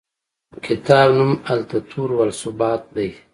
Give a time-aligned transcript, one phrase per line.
[0.65, 3.09] کتاب نوم التطور و الثبات دی.